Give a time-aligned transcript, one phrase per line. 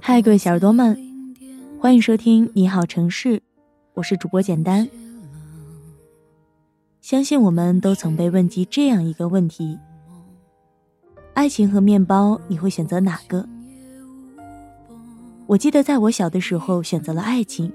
[0.00, 0.96] 嗨，各位小耳朵们，
[1.80, 3.38] 欢迎收听《你好城市》，
[3.94, 4.88] 我是主播简单。
[7.00, 9.78] 相信我们都曾被问及这样一个问题：
[11.34, 13.48] 爱情和面包，你会选择哪个？
[15.46, 17.72] 我记得在我小的时候选择了爱情，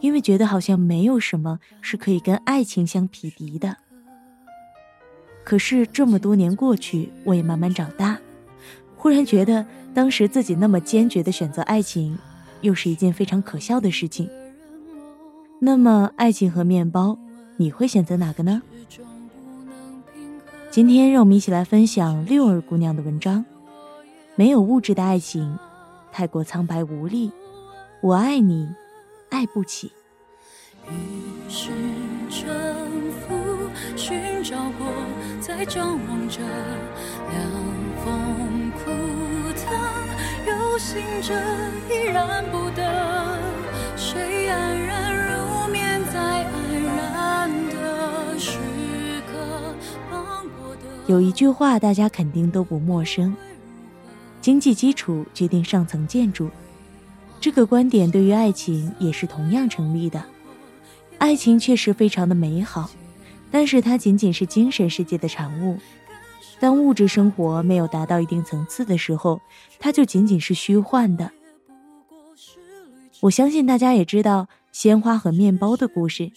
[0.00, 3.76] 因为觉得好像没有什么是可以跟爱情相匹敌的。
[5.44, 8.11] 可是这么多年过去，我也慢慢长大，
[9.02, 9.66] 忽然觉得。
[9.94, 12.18] 当时自己那么坚决的选择爱情，
[12.62, 14.26] 又是一件非常可笑的事情。
[15.60, 17.18] 那么，爱情和面包，
[17.58, 18.62] 你会选择哪个呢？
[20.70, 23.44] 今天让我们一起来分享六儿姑娘的文章。
[24.34, 25.58] 没有物质的爱情，
[26.10, 27.30] 太过苍白无力。
[28.00, 28.66] 我爱你，
[29.28, 29.92] 爱不起。
[30.88, 31.68] 于是
[32.30, 32.48] 沉
[33.20, 33.34] 浮，
[33.94, 34.86] 寻找过，
[35.38, 37.42] 在张望着凉
[38.02, 38.51] 风
[38.84, 38.90] 哭。
[40.46, 41.34] 有醒着
[41.88, 43.38] 依然不得，
[43.96, 48.58] 谁安然入眠在安然的时
[49.30, 49.74] 刻。
[51.06, 53.36] 有一句话大家肯定都不陌生：
[54.40, 56.50] 经济基础决定上层建筑。
[57.40, 60.22] 这个观点对于爱情也是同样成立的。
[61.18, 62.90] 爱情确实非常的美好，
[63.50, 65.78] 但是它仅仅是精神世界的产物。
[66.62, 69.40] 当物质生活没有达到一定层次的时候，
[69.80, 71.32] 它就仅仅是虚幻的。
[73.18, 76.30] 我相信大家也知道鲜花和面包的故事。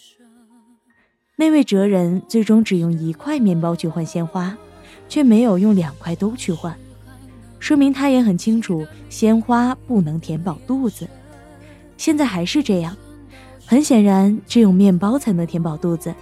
[1.36, 4.58] 那位哲人最终只用一块面包去换鲜花，
[5.08, 6.76] 却没有用两块都去换，
[7.60, 11.08] 说明他也很清楚鲜花不能填饱肚子。
[11.98, 12.98] 现在还是这样，
[13.64, 16.16] 很显然，只有面包才能填饱肚子。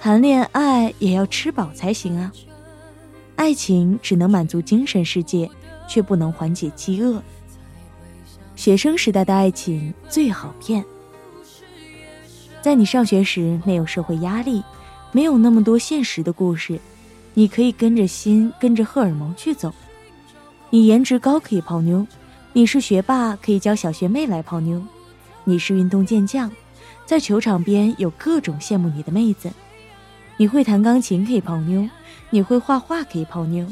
[0.00, 2.32] 谈恋爱也要吃饱才行啊！
[3.34, 5.50] 爱情只能满足精神世界，
[5.88, 7.20] 却不能缓解饥饿。
[8.54, 10.84] 学生时代的爱情最好骗。
[12.62, 14.62] 在你上学时没有社会压力，
[15.10, 16.78] 没有那么多现实的故事，
[17.34, 19.74] 你可以跟着心，跟着荷尔蒙去走。
[20.70, 22.06] 你颜值高可以泡妞，
[22.52, 24.80] 你是学霸可以教小学妹来泡妞，
[25.42, 26.50] 你是运动健将，
[27.04, 29.50] 在球场边有各种羡慕你的妹子。
[30.40, 31.88] 你会弹钢琴可以泡妞，
[32.30, 33.66] 你会画画可以泡妞，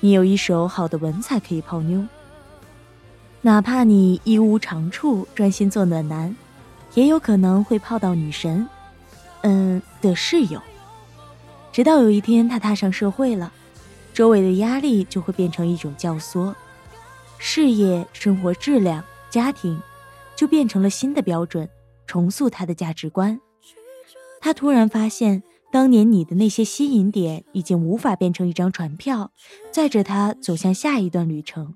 [0.00, 2.02] 你有一手好的文采可以泡妞。
[3.42, 6.34] 哪怕你一无长处，专心做暖男，
[6.94, 8.66] 也有可能会泡到女神，
[9.42, 10.58] 嗯的室友。
[11.70, 13.52] 直到有一天他踏上社会了，
[14.14, 16.54] 周围的压力就会变成一种教唆，
[17.36, 19.78] 事业、生活质量、家庭，
[20.34, 21.68] 就变成了新的标准，
[22.06, 23.38] 重塑他的价值观。
[24.40, 25.42] 他突然发现。
[25.70, 29.30] 当年你的那些吸引点已经无法变成一张船票，
[29.70, 31.74] 载着他走向下一段旅程。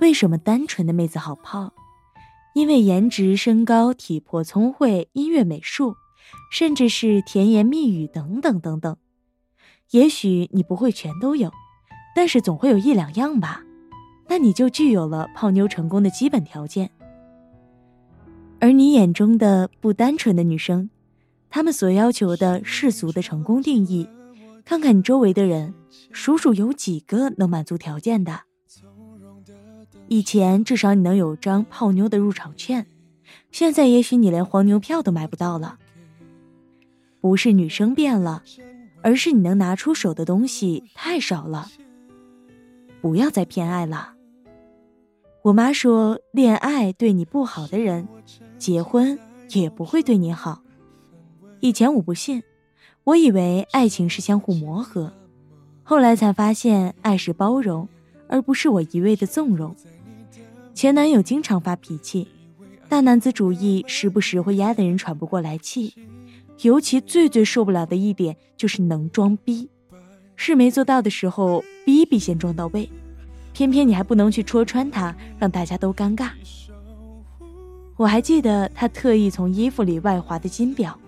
[0.00, 1.72] 为什么单纯的妹子好泡？
[2.54, 5.96] 因为颜值、身高、体魄、聪慧、音乐、美术，
[6.52, 8.96] 甚至是甜言蜜语等等等等。
[9.90, 11.50] 也许你不会全都有，
[12.14, 13.64] 但是总会有一两样吧。
[14.28, 16.90] 那你就具有了泡妞成功的基本条件。
[18.60, 20.90] 而你眼中的不单纯的女生。
[21.54, 24.08] 他们所要求的世俗的成功定义，
[24.64, 25.72] 看看你周围的人，
[26.10, 28.40] 数数有几个能满足条件的。
[30.08, 32.88] 以前至少你能有张泡妞的入场券，
[33.52, 35.78] 现在也许你连黄牛票都买不到了。
[37.20, 38.42] 不是女生变了，
[39.00, 41.68] 而是你能拿出手的东西太少了。
[43.00, 44.14] 不要再偏爱了。
[45.42, 48.08] 我妈说，恋爱对你不好的人，
[48.58, 49.16] 结婚
[49.50, 50.63] 也不会对你好。
[51.64, 52.42] 以前我不信，
[53.04, 55.10] 我以为爱情是相互磨合，
[55.82, 57.88] 后来才发现爱是包容，
[58.28, 59.74] 而不是我一味的纵容。
[60.74, 62.28] 前男友经常发脾气，
[62.86, 65.94] 大男子主义时不时会压得人喘不过来气，
[66.60, 69.70] 尤其最最受不了的一点就是能装逼。
[70.36, 72.90] 事没做到的时候，逼逼先装到位，
[73.54, 76.28] 偏偏你还不能去戳穿他，让大家都尴尬。
[77.96, 80.98] 我还记得他特意从衣服里外滑的金表，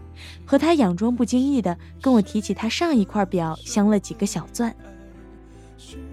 [0.44, 4.74] 和他佯装不经意的跟我提起他上一块表镶了几个小钻。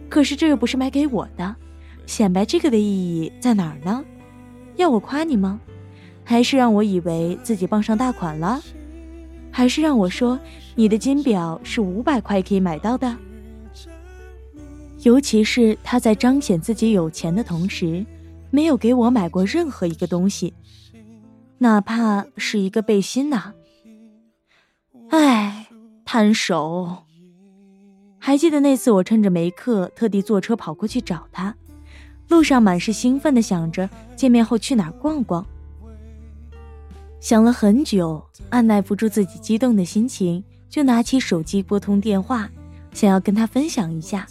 [0.09, 1.55] 可是这又不是买给我的，
[2.05, 4.03] 显摆这个的意义在哪儿呢？
[4.75, 5.59] 要我夸你吗？
[6.23, 8.61] 还是让我以为自己傍上大款了？
[9.51, 10.39] 还是让我说
[10.75, 13.15] 你的金表是五百块可以买到的？
[15.01, 18.05] 尤其是他在彰显自己有钱的同时，
[18.51, 20.53] 没有给我买过任何一个东西，
[21.57, 23.53] 哪怕是一个背心呐。
[25.13, 25.67] 唉，
[26.03, 27.03] 摊手。
[28.17, 31.55] 还记得那次我趁着没课，特地坐车跑过去找他，
[32.29, 35.45] 路上满是兴奋的想着见面后去哪儿逛逛。
[37.19, 42.49] 想了很久，按耐不住自己激动的心情，就拿起手机拨通电话，
[42.91, 44.25] 想要跟他分享一下。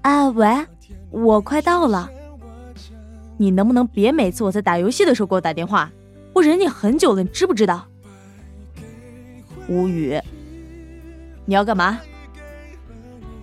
[0.00, 0.66] 啊，喂，
[1.12, 2.10] 我快到了，
[3.36, 5.88] 你能不能别每次我在打游戏的时候给我打电话？
[6.34, 7.87] 我忍你很久了，你知不知道？
[9.68, 10.20] 无语。
[11.44, 12.00] 你要干嘛？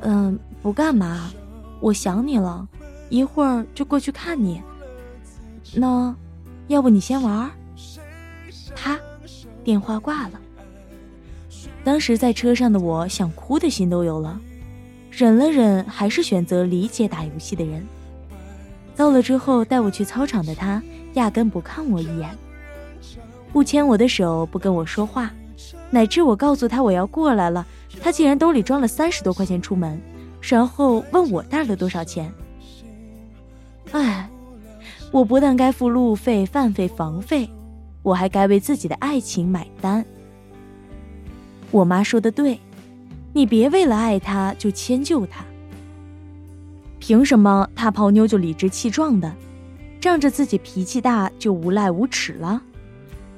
[0.02, 1.32] 嗯，不干嘛，
[1.80, 2.68] 我想你了，
[3.10, 4.62] 一会儿就过去看你。
[5.76, 6.16] 那。
[6.68, 7.48] 要不你先玩，
[8.76, 9.00] 他
[9.64, 10.42] 电话挂了。
[11.84, 14.42] 当时在车上的我想哭的心都有了，
[15.12, 17.86] 忍了忍，还是选择理解打游戏的人。
[18.96, 20.82] 到了之后带我去操场的他，
[21.14, 22.36] 压根不看我一眼，
[23.54, 25.32] 不牵我的手，不跟我说话，
[25.90, 27.66] 乃至我告诉他我要过来了，
[28.02, 30.02] 他竟然兜里装了三十多块钱出门，
[30.42, 32.32] 然后问我带了多少钱。
[33.92, 34.30] 哎。
[35.12, 37.50] 我不但该付路费、饭费、房费，
[38.02, 40.04] 我还该为自己的爱情买单。
[41.72, 42.60] 我妈说的对，
[43.32, 45.46] 你别为了爱他就迁就他。
[47.00, 49.34] 凭什么他泡妞就理直气壮的，
[50.02, 52.62] 仗着自己脾气大就无赖无耻了？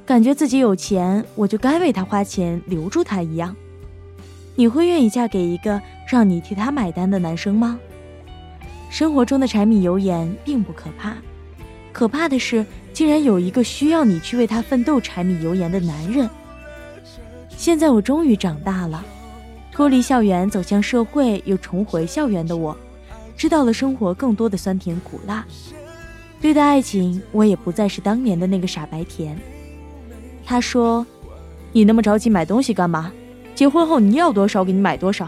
[0.07, 3.54] 感觉自己有钱，我就该为他花钱留住他一样？
[4.56, 7.77] 你会愿意嫁给一个让你替他买单的男生吗？
[8.89, 11.18] 生活中的柴米油盐并不可怕。
[11.92, 16.30] 可怕的是，竟然有一个需要你去为他奋斗、柴米油盐的男人。
[17.50, 19.04] 现在我终于长大了，
[19.74, 22.77] 脱离校园走向社会，又重回校园的我，
[23.36, 25.45] 知道了生活更多的酸甜苦辣。
[26.39, 29.38] 对待爱情，我也不再是当年的那个傻白甜。
[30.49, 31.05] 他说
[31.73, 33.11] ：“你那么着急买东西干嘛？
[33.53, 35.27] 结婚后你要多少，给你买多少。”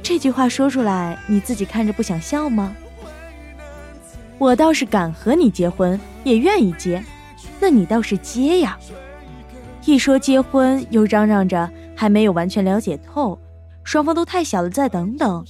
[0.00, 2.76] 这句话说出来，你自己看着不想笑吗？
[4.38, 7.02] 我倒是敢和你结婚，也愿意结，
[7.58, 8.78] 那你倒是结呀！
[9.84, 13.36] 一说结婚，又嚷嚷着还没有完全了解透，
[13.82, 15.44] 双方都太小了，再等等，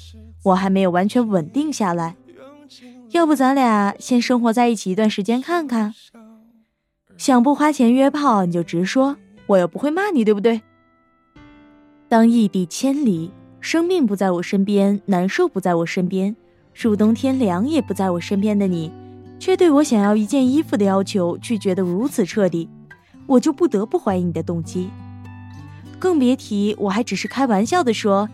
[0.45, 2.17] 我还没有完全稳定下来。
[3.11, 5.95] 要不咱俩先生活在一起一段时间看看？
[7.17, 9.17] 想不花钱约炮，你就直说，
[9.47, 10.63] 我又不会骂你，对不对？
[12.09, 13.31] 当异地千里，
[13.61, 16.35] 生命不在我身边，难受不在我身边。
[16.75, 18.91] 入冬天凉也不在我身边的你，
[19.39, 22.69] 却对我想要一件衣服的要求拒绝的如此彻底，
[23.27, 24.91] 我就不得不怀疑你的动机。
[26.01, 28.29] 更别提我还只是开玩笑的说，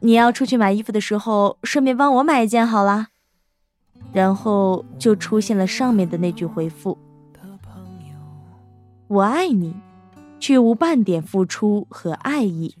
[0.00, 3.08] 你要出去买衣服的时候，顺便帮我买一件好啦。
[4.12, 6.96] 然后就出现了上面的那句回复：
[9.14, 9.72] 我爱你，
[10.40, 12.74] 却无半点付出和爱意，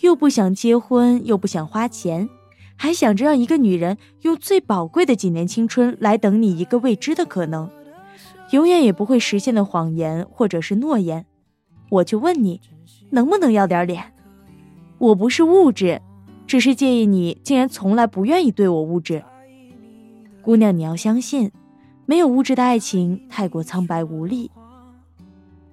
[0.00, 2.26] 又不想结婚，又不想花钱。
[2.74, 7.68] 还想着让一个女人用最宝贵的几年青春来等你一个未知的可能，
[8.52, 11.26] 永远也不会实现的谎言或者是诺言，
[11.90, 12.58] 我就问你，
[13.10, 14.14] 能不能要点脸？
[14.96, 16.00] 我不是物质，
[16.46, 19.22] 只是介意你竟然从来不愿意对我物质。
[20.40, 21.52] 姑娘，你要相信，
[22.06, 24.50] 没有物质的爱情太过苍白无力。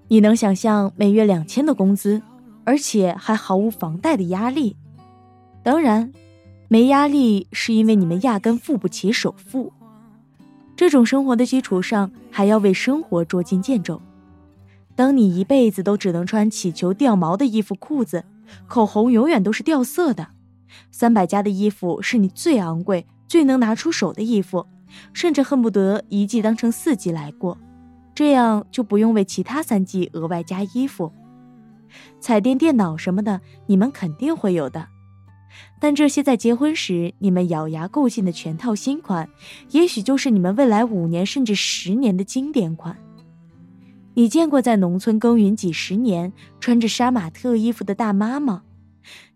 [0.09, 2.21] 你能想象每月两千的工资，
[2.65, 4.75] 而且还毫无房贷的压力？
[5.63, 6.11] 当然。
[6.71, 9.73] 没压力是因为你们压根付不起首付，
[10.75, 13.99] 这种生活的基础上还要为生活捉襟见肘。
[14.95, 18.23] 当你一辈子都只能穿起球掉毛的衣服裤子，
[18.67, 20.27] 口红永远都是掉色的，
[20.91, 24.67] 三百加的衣服是你最昂贵、最能拿出手的衣服，
[25.11, 27.57] 甚至恨不得一季当成四季来过，
[28.19, 31.13] 这样就不用为其他三季额外加衣服。
[32.19, 34.89] 彩电、电脑什么的，你们肯定会有的。
[35.79, 39.29] 但这些在结婚时你们咬牙购进的全套新款，
[39.71, 42.97] 也许就是你们未来五年甚至十年的经典款。
[44.15, 48.63] 你见过在农村耕耘几十年、穿着杀马特衣服的大妈吗？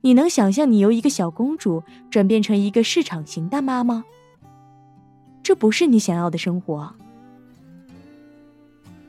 [0.02, 4.04] 你能想象你由一个小公主转变成一个市场型大妈吗？
[5.42, 6.94] 这不是你想要的生活。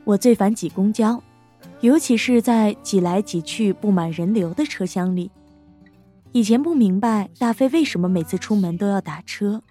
[0.05, 1.23] 我最烦挤公交，
[1.81, 5.31] 尤其是在挤来挤去、布满人流的车厢里。
[6.33, 9.63] 以前不明白大飞为什么每次出门都要打车，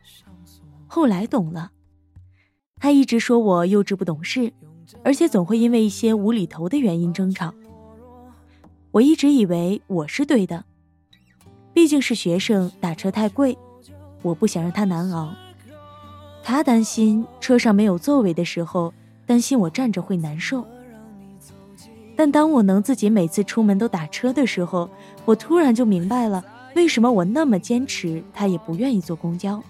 [0.88, 1.72] 后来懂了。
[2.78, 4.52] 他一直说我幼稚不懂事，
[5.04, 7.54] 而且总会因为一些无厘头的原因争吵。
[8.92, 10.66] 我一直以为我是对的，
[11.74, 13.58] 毕竟是学生，打车太贵，
[14.22, 15.34] 我不想让他难熬。
[16.44, 18.94] 他担心车上没有座位的时候，
[19.26, 20.66] 担心我站着会难受。
[22.16, 24.90] 但当我能自己每次出门都打车的时候，
[25.26, 26.44] 我突然就明白了。
[26.76, 29.62] 为什么我那么坚持，他也不愿意坐公交？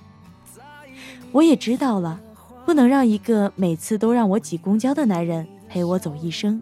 [1.32, 2.20] 我也知道了，
[2.66, 6.62] 不能让一个每次都让我挤公交的男人陪我走一生。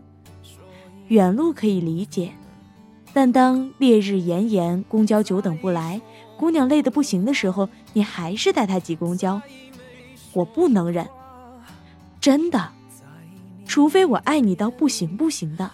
[1.07, 2.31] 远路可以理解，
[3.13, 6.01] 但当烈日炎炎，公交久等不来，
[6.37, 9.41] 姑娘累得不行的时候，你还是带她挤公交，
[10.33, 11.07] 我不能忍。
[12.19, 12.69] 真的，
[13.71, 15.71] 除非我爱你到不行不行的。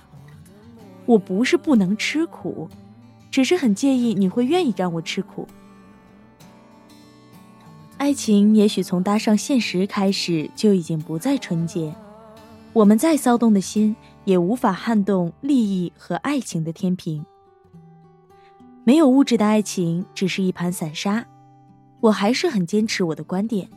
[1.07, 2.69] 我不是不能吃苦。
[3.31, 5.47] 只是很介意你会愿意让我吃苦。
[7.97, 11.91] 爱情也许从搭上现实开始就已经不再纯洁，
[12.71, 17.25] 我们再骚动的心也无法撼动利益和爱情的天平。
[18.83, 21.25] 没有物质的爱情只是一盘散沙，
[21.99, 23.67] 我还是很坚持我的观点。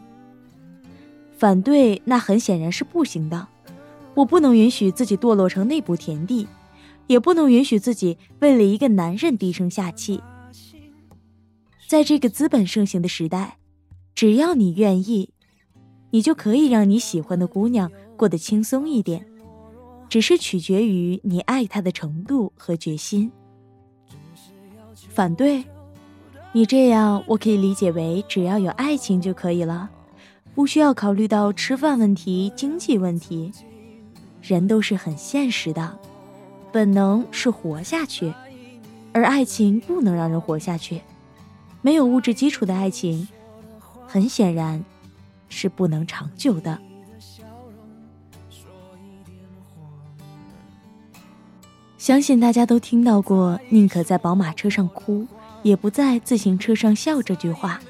[1.39, 3.49] 反对那很显然是不行的，
[4.21, 6.47] 我不能允许自己堕落成内部田地。
[7.07, 10.23] 也不能允许自己为了一个男人低声下气。
[11.89, 13.57] 在这个资本盛行的时代，
[14.15, 15.31] 只要你愿意，
[16.13, 19.27] 你就可以让你喜欢的姑娘过得轻松一点，
[20.09, 23.33] 只是取决于你爱她的程度和决心。
[24.95, 25.65] 反对，
[26.53, 29.91] 你这样我可以理解为只要有爱情就可以了，
[30.55, 33.51] 不需要考虑到吃饭问题、经济问题。
[34.43, 35.99] 人都是很现实的。
[36.73, 38.33] 本能是活下去，
[39.13, 41.03] 而爱情不能让人活下去。
[41.83, 43.27] 没有物质基础的爱情，
[44.07, 44.85] 很显然，
[45.49, 46.79] 是不能长久的。
[51.99, 55.27] 相信大家都听到过“宁可在宝马车上哭，
[55.63, 57.81] 也不在自行车上笑”这句话。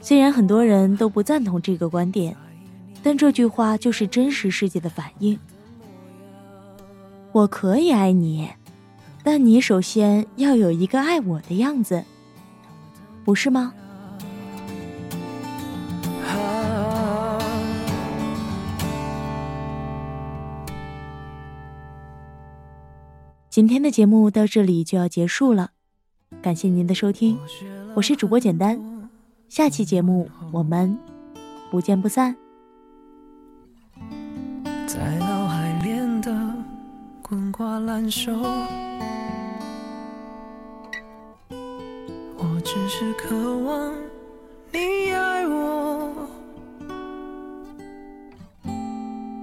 [0.00, 2.36] 虽然很多人都不赞同这个观点，
[3.02, 5.38] 但这句话就是真实世界的反应。
[7.32, 8.50] 我可以爱你，
[9.22, 12.04] 但你首先要有一个爱我的样子，
[13.24, 13.72] 不是吗？
[23.48, 25.70] 今天的节目到这里就要结束了，
[26.42, 27.38] 感谢您的收听，
[27.94, 28.78] 我是主播简单，
[29.48, 30.98] 下期节目我们
[31.70, 32.41] 不见不散。
[37.84, 38.32] 烂熟，
[42.36, 43.92] 我只是渴望
[44.72, 46.28] 你爱我，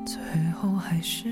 [0.05, 0.21] 最
[0.53, 1.29] 后还是